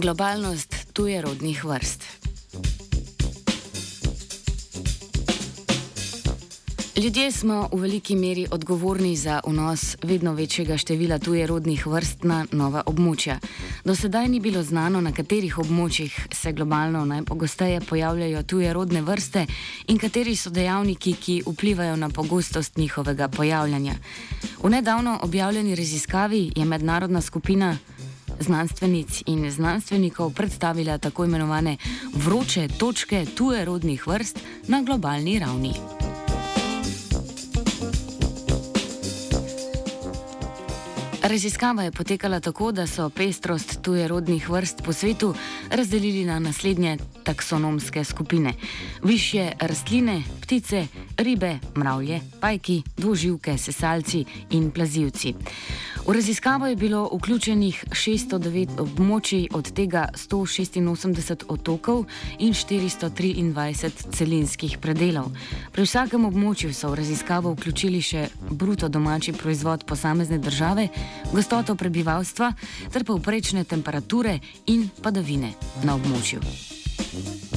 Globalnost 0.00 0.74
tujerodnih 0.92 1.64
vrst. 1.64 2.04
Ljudje 6.96 7.32
smo 7.32 7.68
v 7.72 7.80
veliki 7.80 8.16
meri 8.16 8.46
odgovorni 8.50 9.16
za 9.16 9.40
vnos 9.46 9.96
vedno 10.02 10.32
večjega 10.32 10.76
števila 10.76 11.18
tujerodnih 11.18 11.86
vrst 11.86 12.24
na 12.24 12.46
nova 12.52 12.82
območja. 12.86 13.38
Do 13.84 13.94
sedaj 13.94 14.28
ni 14.28 14.40
bilo 14.40 14.62
znano, 14.62 15.00
na 15.00 15.12
katerih 15.12 15.58
območjih 15.58 16.16
se 16.32 16.52
globalno 16.52 17.04
najpogosteje 17.04 17.80
pojavljajo 17.80 18.42
tujerodne 18.42 19.02
vrste 19.02 19.46
in 19.88 19.98
kateri 19.98 20.36
so 20.36 20.50
dejavniki, 20.50 21.12
ki 21.12 21.42
vplivajo 21.46 21.96
na 21.96 22.08
pogostost 22.08 22.76
njihovega 22.76 23.28
pojavljanja. 23.28 23.94
V 24.62 24.70
nedavno 24.70 25.18
objavljeni 25.22 25.74
raziskavi 25.74 26.52
je 26.56 26.64
mednarodna 26.64 27.20
skupina 27.20 27.76
znanstvenic 28.40 29.22
in 29.26 29.50
znanstvenikov 29.50 30.32
predstavila 30.34 30.98
tako 30.98 31.24
imenovane 31.24 31.76
vroče 32.14 32.68
točke 32.68 33.26
tujerodnih 33.36 34.06
vrst 34.06 34.38
na 34.68 34.82
globalni 34.82 35.38
ravni. 35.38 35.99
Raziskava 41.22 41.82
je 41.82 41.90
potekala 41.92 42.40
tako, 42.40 42.72
da 42.72 42.86
so 42.86 43.10
pestrost 43.10 43.82
tujerodnih 43.82 44.50
vrst 44.50 44.82
po 44.84 44.92
svetu 44.92 45.34
razdelili 45.70 46.24
na 46.24 46.38
naslednje 46.38 46.98
taksonomske 47.24 48.04
skupine: 48.04 48.52
više 49.02 49.52
rastline, 49.58 50.22
ptice, 50.42 50.86
ribe, 51.16 51.58
mravlje, 51.76 52.20
pajki, 52.40 52.82
dvoživke, 52.96 53.58
sesalci 53.58 54.24
in 54.50 54.70
plazivci. 54.70 55.34
V 56.06 56.12
raziskavo 56.12 56.66
je 56.66 56.76
bilo 56.76 57.10
vključenih 57.12 57.84
609 57.90 58.80
območij, 58.80 59.48
od 59.52 59.72
tega 59.72 60.08
186 60.14 61.44
otokov 61.48 62.04
in 62.38 62.54
423 62.54 63.90
celinskih 64.16 64.78
predelov. 64.78 65.28
Pri 65.72 65.84
vsakem 65.84 66.24
območju 66.24 66.72
so 66.74 66.88
v 66.90 66.98
raziskavo 67.02 67.52
vključili 67.52 68.00
še 68.02 68.28
bruto 68.50 68.88
domači 68.88 69.32
proizvod 69.32 69.84
posamezne 69.84 70.38
države, 70.38 70.88
gostoto 71.32 71.74
prebivalstva 71.74 72.52
ter 72.92 73.04
povprečne 73.04 73.64
temperature 73.64 74.38
in 74.66 74.88
padavine 75.02 75.54
na 75.84 75.94
območju. 75.94 77.49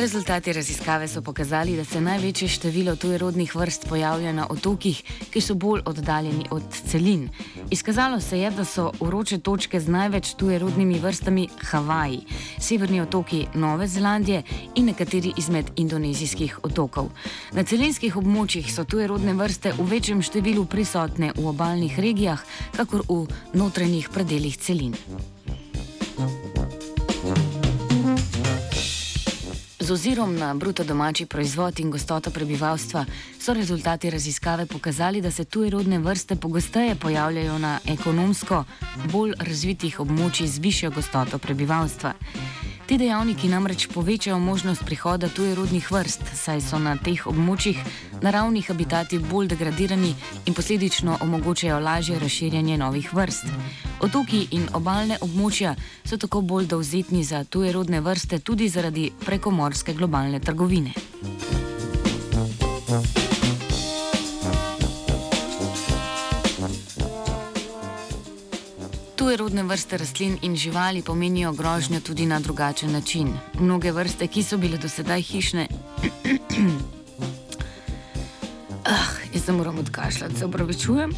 Rezultati 0.00 0.52
raziskave 0.52 1.08
so 1.08 1.20
pokazali, 1.22 1.76
da 1.76 1.84
se 1.84 2.00
največje 2.00 2.48
število 2.48 2.94
tujerodnih 2.96 3.56
vrst 3.56 3.84
pojavlja 3.88 4.32
na 4.32 4.46
otokih, 4.50 5.02
ki 5.30 5.40
so 5.40 5.54
bolj 5.54 5.82
oddaljeni 5.84 6.46
od 6.50 6.62
celin. 6.88 7.28
Izkazalo 7.70 8.20
se 8.20 8.38
je, 8.40 8.50
da 8.50 8.64
so 8.64 8.92
uroče 9.00 9.38
točke 9.38 9.80
z 9.80 9.88
največ 9.88 10.32
tujerodnimi 10.34 10.98
vrstami 10.98 11.48
Havaji, 11.60 12.20
severni 12.58 13.00
otoki 13.00 13.46
Nove 13.54 13.86
Zelandije 13.86 14.42
in 14.74 14.86
nekateri 14.86 15.32
izmed 15.36 15.70
indonezijskih 15.76 16.58
otokov. 16.62 17.10
Na 17.52 17.64
celinskih 17.64 18.16
območjih 18.16 18.72
so 18.72 18.84
tujerodne 18.84 19.34
vrste 19.36 19.74
v 19.76 19.84
večjem 19.90 20.22
številu 20.22 20.64
prisotne 20.64 21.34
v 21.36 21.44
obaljnih 21.52 22.00
regijah, 22.00 22.40
kakor 22.72 23.04
v 23.08 23.26
notranjih 23.52 24.08
predeljih 24.08 24.56
celin. 24.56 24.96
Ozirom 29.90 30.36
na 30.36 30.54
bruto 30.54 30.84
domači 30.84 31.26
proizvod 31.26 31.80
in 31.80 31.90
gostoto 31.90 32.30
prebivalstva 32.30 33.04
so 33.40 33.52
rezultati 33.52 34.10
raziskave 34.10 34.66
pokazali, 34.66 35.20
da 35.20 35.30
se 35.30 35.44
tuje 35.44 35.70
rodne 35.70 35.98
vrste 35.98 36.36
pogosteje 36.36 36.94
pojavljajo 36.94 37.58
na 37.58 37.80
ekonomsko 37.86 38.64
bolj 39.12 39.32
razvitih 39.38 40.00
območjih 40.00 40.50
z 40.50 40.58
višjo 40.58 40.90
gostoto 40.90 41.38
prebivalstva. 41.38 42.14
Ti 42.90 42.98
dejavniki 42.98 43.46
namreč 43.48 43.86
povečajo 43.86 44.38
možnost 44.38 44.82
prihoda 44.84 45.28
tujerodnih 45.28 45.92
vrst, 45.92 46.22
saj 46.34 46.60
so 46.60 46.78
na 46.82 46.96
teh 46.98 47.22
območjih 47.22 47.78
naravni 48.18 48.64
habitati 48.66 49.20
bolj 49.22 49.46
degradirani 49.52 50.10
in 50.50 50.56
posledično 50.58 51.20
omogočajo 51.22 51.78
lažje 51.80 52.18
razširjanje 52.18 52.78
novih 52.82 53.12
vrst. 53.14 53.46
Otoki 54.02 54.42
in 54.58 54.66
obaljne 54.74 55.20
območja 55.22 55.76
so 56.02 56.18
tako 56.18 56.40
bolj 56.40 56.66
dovzetni 56.66 57.22
za 57.24 57.44
tujerodne 57.44 58.00
vrste 58.00 58.38
tudi 58.42 58.68
zaradi 58.68 59.12
prekomorske 59.22 59.94
globalne 59.94 60.40
trgovine. 60.40 61.09
Tujerodne 69.30 69.62
vrste 69.62 69.94
rastlin 69.96 70.38
in 70.42 70.56
živali 70.56 71.02
pomenijo 71.02 71.52
grožnjo 71.52 72.00
tudi 72.00 72.26
na 72.26 72.40
drugačen 72.40 72.92
način. 72.92 73.28
Mnoge 73.60 73.92
vrste, 73.92 74.26
ki 74.26 74.42
so 74.42 74.56
bile 74.58 74.78
do 74.78 74.88
sedaj 74.88 75.22
hišne. 75.22 75.68
ah, 78.84 79.06
jaz 79.34 79.44
se 79.44 79.52
moram 79.52 79.78
odkašljati, 79.78 80.38
se 80.38 80.46
upravičujem. 80.46 81.14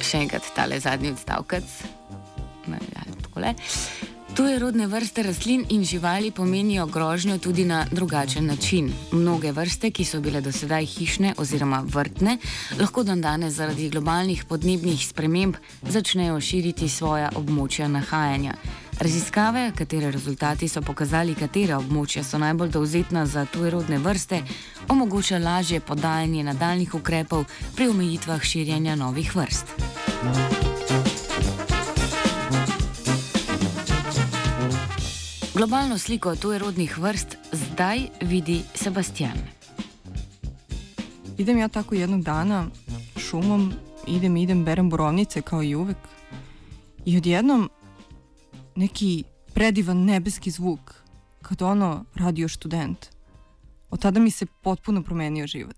Še 0.00 0.18
enkrat 0.24 0.42
tale 0.56 0.80
zadnji 0.80 1.12
odstavek. 1.12 1.54
Ja, 2.66 3.04
Tuje 4.40 4.58
rodne 4.58 4.86
vrste 4.86 5.22
rastlin 5.22 5.66
in 5.68 5.84
živali 5.84 6.30
pomenijo 6.30 6.86
grožnjo 6.86 7.38
tudi 7.38 7.64
na 7.64 7.86
drugačen 7.92 8.46
način. 8.46 8.92
Mnoge 9.12 9.52
vrste, 9.52 9.90
ki 9.90 10.04
so 10.04 10.20
bile 10.20 10.40
do 10.40 10.52
sedaj 10.52 10.86
hišne 10.86 11.34
oziroma 11.36 11.82
vrtne, 11.84 12.38
lahko 12.78 13.02
dan 13.02 13.20
danes 13.20 13.54
zaradi 13.54 13.90
globalnih 13.90 14.44
podnebnih 14.44 15.06
sprememb 15.06 15.56
začnejo 15.82 16.40
širiti 16.40 16.88
svoja 16.88 17.28
območja 17.36 17.88
nahajanja. 17.88 18.54
Raziskave, 19.00 19.72
katere 19.76 20.10
rezultati 20.10 20.68
so 20.68 20.80
pokazali, 20.80 21.34
katera 21.34 21.76
območja 21.76 22.24
so 22.24 22.38
najbolj 22.38 22.70
dovzetna 22.70 23.26
za 23.26 23.44
tuje 23.44 23.70
rodne 23.70 23.98
vrste, 23.98 24.40
omogoča 24.88 25.38
lažje 25.38 25.80
podajanje 25.80 26.44
nadaljnih 26.48 26.94
ukrepov 26.94 27.44
pri 27.76 27.88
omejitvah 27.92 28.42
širjenja 28.42 28.96
novih 28.96 29.36
vrst. 29.36 29.76
You. 30.24 30.59
Globalno 35.60 35.98
sliko 35.98 36.36
tujerodnih 36.36 36.98
vrst 36.98 37.36
zdaj 37.52 37.98
vidi 38.20 38.62
Sebastian. 38.74 39.38
Idem 41.38 41.58
ja 41.58 41.68
tako 41.68 41.94
jednog 41.94 42.22
dana 42.22 42.66
šumom, 43.16 43.72
idem, 44.08 44.36
idem, 44.36 44.64
berem 44.64 44.90
borovnice 44.90 45.42
kao 45.42 45.62
i 45.62 45.74
uvek. 45.74 45.96
I 47.04 47.16
odjednom 47.16 47.70
neki 48.76 49.24
predivan 49.54 50.04
nebeski 50.04 50.50
zvuk, 50.50 50.94
kao 51.42 51.68
ono 51.68 52.04
radio 52.14 52.48
student. 52.48 53.06
Od 53.90 54.00
tada 54.00 54.20
mi 54.20 54.30
se 54.30 54.46
potpuno 54.46 55.02
promenio 55.02 55.46
život. 55.46 55.76